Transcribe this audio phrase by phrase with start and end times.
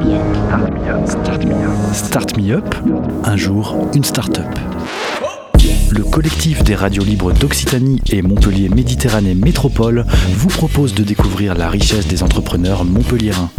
[0.00, 1.06] Me Up.
[1.06, 1.94] Start Me Up.
[1.94, 2.74] Start Me Up.
[3.24, 4.46] Un jour, une start-up.
[5.90, 11.68] Le collectif des radios libres d'Occitanie et Montpellier Méditerranée Métropole vous propose de découvrir la
[11.68, 13.50] richesse des entrepreneurs montpelliérains.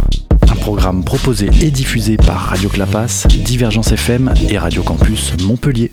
[0.50, 5.92] Un programme proposé et diffusé par Radio Clapas, Divergence FM et Radio Campus Montpellier.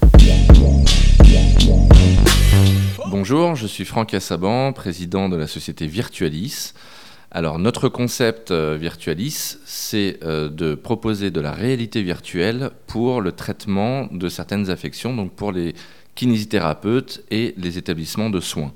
[3.11, 6.73] Bonjour, je suis Franck Assaban, président de la société Virtualis.
[7.31, 13.33] Alors notre concept euh, Virtualis, c'est euh, de proposer de la réalité virtuelle pour le
[13.33, 15.75] traitement de certaines affections, donc pour les
[16.15, 18.73] kinésithérapeutes et les établissements de soins.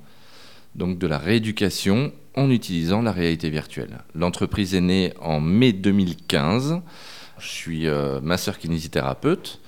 [0.75, 4.01] Donc de la rééducation en utilisant la réalité virtuelle.
[4.15, 6.83] L'entreprise est née en mai 2015.
[7.39, 9.61] Je suis euh, masseur kinésithérapeute.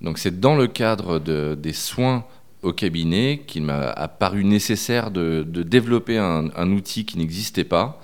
[0.00, 2.24] Donc c'est dans le cadre des soins
[2.62, 8.00] au cabinet qu'il m'a paru nécessaire de, développer un outil qui n'existait pas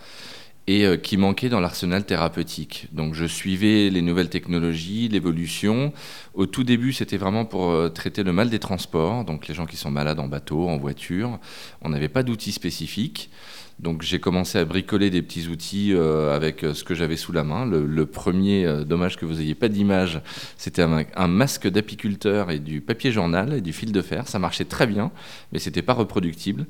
[0.66, 2.88] et euh, qui manquait dans l'arsenal thérapeutique.
[2.92, 5.92] Donc je suivais les nouvelles technologies, l'évolution.
[6.34, 9.66] Au tout début, c'était vraiment pour euh, traiter le mal des transports, donc les gens
[9.66, 11.38] qui sont malades en bateau, en voiture.
[11.82, 13.30] On n'avait pas d'outils spécifiques.
[13.78, 17.44] Donc j'ai commencé à bricoler des petits outils euh, avec ce que j'avais sous la
[17.44, 17.66] main.
[17.66, 20.20] Le, premier, dommage que vous n'ayez pas d'image,
[20.56, 24.28] c'était un, masque d'apiculteur et du papier journal et du fil de fer.
[24.28, 25.10] Ça marchait très bien,
[25.52, 26.66] mais c'était pas reproductible.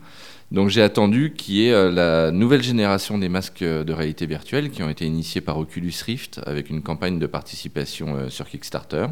[0.53, 4.27] Donc j'ai attendu qu'il y ait euh, la nouvelle génération des masques euh, de réalité
[4.27, 8.49] virtuelle qui ont été initiés par Oculus Rift avec une campagne de participation euh, sur
[8.49, 9.07] Kickstarter.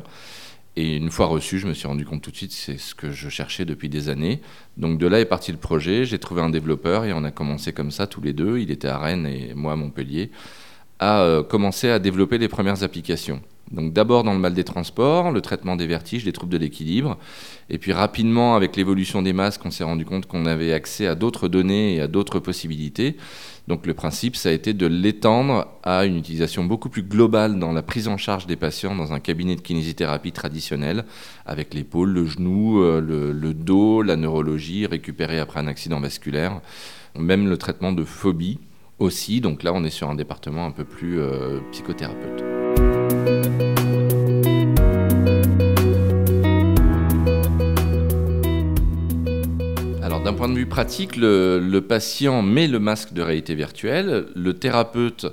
[0.76, 3.12] Et une fois reçu, je me suis rendu compte tout de suite, c'est ce que
[3.12, 4.40] je cherchais depuis des années.
[4.76, 7.72] Donc de là est parti le projet, j'ai trouvé un développeur et on a commencé
[7.72, 10.30] comme ça tous les deux, il était à Rennes et moi à Montpellier,
[10.98, 13.40] à commencer à développer les premières applications.
[13.74, 17.18] Donc d'abord dans le mal des transports, le traitement des vertiges, des troubles de l'équilibre,
[17.68, 21.14] et puis rapidement avec l'évolution des masques, on s'est rendu compte qu'on avait accès à
[21.14, 23.16] d'autres données et à d'autres possibilités.
[23.66, 27.72] Donc le principe, ça a été de l'étendre à une utilisation beaucoup plus globale dans
[27.72, 31.04] la prise en charge des patients dans un cabinet de kinésithérapie traditionnel,
[31.46, 36.60] avec l'épaule, le genou, euh, le, dos, la neurologie, récupérée après un accident vasculaire,
[37.18, 38.58] même le traitement de phobie
[38.98, 39.40] aussi.
[39.40, 42.53] Donc là, on est sur un département un peu plus euh, psychothérapeute.
[50.66, 55.26] Pratique, le, patient met le masque de réalité virtuelle, le thérapeute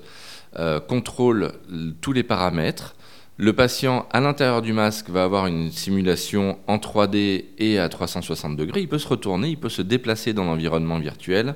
[0.58, 1.54] euh, contrôle
[2.02, 2.96] tous les paramètres.
[3.38, 8.56] Le patient, à l'intérieur du masque, va avoir une simulation en 3D et à 360
[8.56, 8.82] degrés.
[8.82, 11.56] Il peut se retourner, il peut se déplacer dans l'environnement virtuel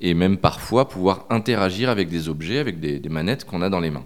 [0.00, 3.90] et même parfois pouvoir interagir avec des objets, avec des manettes qu'on a dans les
[3.90, 4.04] mains.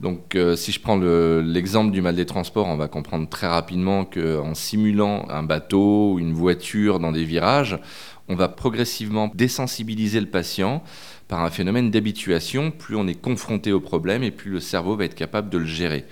[0.00, 4.04] Donc, euh, si je prends l'exemple du mal des transports, on va comprendre très rapidement
[4.04, 7.78] qu'en simulant un bateau ou une voiture dans des virages,
[8.28, 10.82] on va progressivement désensibiliser le patient
[11.28, 12.70] par un phénomène d'habituation.
[12.70, 15.66] Plus on est confronté au problème et plus le cerveau va être capable de le
[15.66, 16.06] gérer.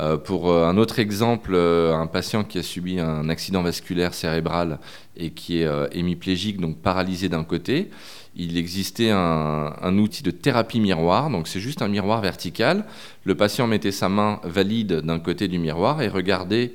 [0.00, 4.78] Euh, pour euh, un autre exemple, un patient qui a subi un accident vasculaire cérébral
[5.16, 7.90] et qui est hémiplégique, donc paralysé d'un côté,
[8.36, 11.30] il existait un, outil de thérapie miroir.
[11.30, 12.84] Donc c'est juste un miroir vertical.
[13.24, 16.72] Le patient mettait sa main valide d'un côté du miroir et regardait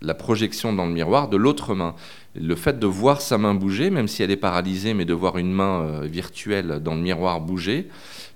[0.00, 1.94] la projection dans le miroir de l'autre main.
[2.34, 5.38] Le fait de voir sa main bouger, même si elle est paralysée, mais de voir
[5.38, 7.88] une main euh, virtuelle dans le miroir bouger,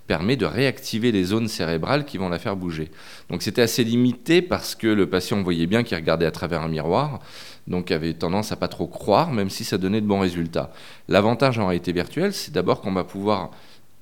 [0.07, 2.91] permet de réactiver les zones cérébrales qui vont la faire bouger.
[3.31, 6.69] Donc c'était assez limité parce que le patient voyait bien qu'il regardait à travers un
[6.69, 7.21] miroir
[7.67, 10.73] donc avait tendance à pas trop croire, même si ça donnait de bons résultats.
[11.09, 13.51] L'avantage en réalité virtuelle, c'est d'abord qu'on va pouvoir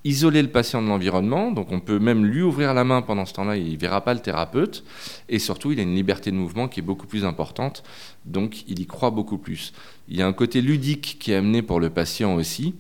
[0.05, 3.35] isoler le patient de l'environnement, donc on peut même lui ouvrir la main pendant ce
[3.35, 4.85] temps-là, il ne verra pas le thérapeute,
[5.29, 7.83] et surtout il a une liberté de mouvement qui est beaucoup plus importante,
[8.25, 9.73] donc il y croit beaucoup plus.
[10.09, 12.75] Il y a un côté ludique qui est amené pour le patient aussi,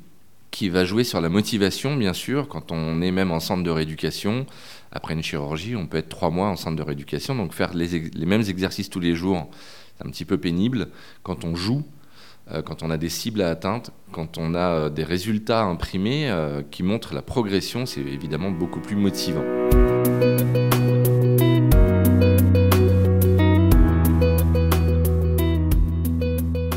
[0.51, 3.71] qui va jouer sur la motivation, bien sûr, quand on est même en centre de
[3.71, 4.47] rééducation.
[4.91, 8.11] Après une chirurgie, on peut être trois mois en centre de rééducation, donc faire les,
[8.11, 9.49] les mêmes exercices tous les jours
[10.05, 10.89] un petit peu pénible.
[11.23, 11.85] Quand on joue,
[12.65, 16.62] quand on a des cibles à atteindre, quand on a euh, des résultats imprimés euh,
[16.69, 19.44] qui montrent la progression, c'est évidemment beaucoup plus motivant.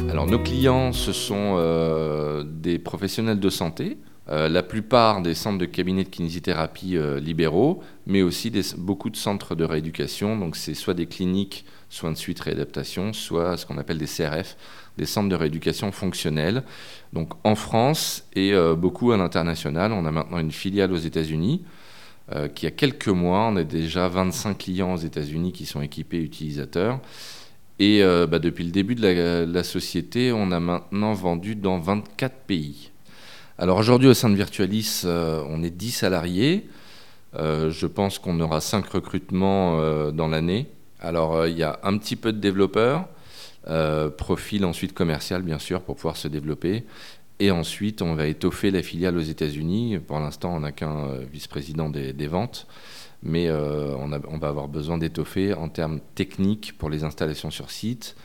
[0.10, 3.98] Alors nos clients, ce sont des professionnels de santé,
[4.28, 9.66] la plupart des centres de cabinet de kinésithérapie libéraux, mais aussi beaucoup de centres de
[9.66, 10.38] rééducation.
[10.38, 14.58] Donc c'est soit des cliniques soins de suite réadaptation, soit ce qu'on appelle des CRF,
[14.98, 16.64] des centres de rééducation fonctionnelle.
[17.14, 19.92] Donc en France et euh, beaucoup à l'international.
[19.92, 21.64] On a maintenant une filiale aux États-Unis
[22.34, 26.20] euh, qui a quelques mois, on a déjà 25 clients aux États-Unis qui sont équipés
[26.20, 27.00] utilisateurs.
[27.80, 32.36] Et euh, bah, depuis le début de la, société, on a maintenant vendu dans 24
[32.48, 32.92] pays.
[33.60, 36.68] Alors aujourd'hui, au sein de Virtualis, on est 10 salariés.
[37.36, 39.78] je pense qu'on aura cinq recrutements
[40.12, 40.68] dans l'année.
[41.00, 43.08] Alors, il y a un petit peu de développeurs,
[44.18, 46.84] profil ensuite commercial, bien sûr, pour pouvoir se développer.
[47.40, 50.00] Et ensuite, on va étoffer la filiale aux États-Unis.
[50.00, 52.68] Pour l'instant, on n'a qu'un vice-président des, ventes
[53.22, 58.16] mais on, va avoir besoin d'étoffer en termes techniques pour les installations sur site,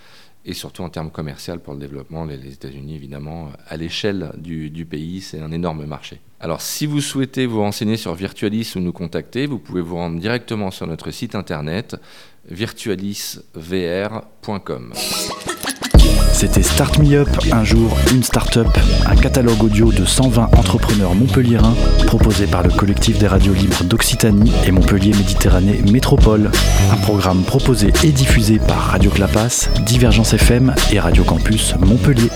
[0.45, 2.25] et surtout en termes commerciaux pour le développement.
[2.25, 6.21] Les, États-Unis, évidemment, à l'échelle du, pays, c'est un énorme marché.
[6.41, 10.21] Alors, si vous souhaitez vous renseigner sur Virtualis ou nous contacter, vous pouvez vous rendre
[10.21, 11.97] directement sur notre site internet
[12.51, 14.93] virtualisvr.com.
[16.33, 18.69] C'était Start Me Up, un jour, une start-up,
[19.07, 21.75] un catalogue audio de 120 entrepreneurs montpelliérains
[22.09, 26.51] proposé par le collectif des radios libres d'Occitanie et Montpellier Méditerranée Métropole.
[26.91, 32.31] Un programme proposé et diffusé par Radio Clapas, Divergence FM et Radio Campus Montpellier.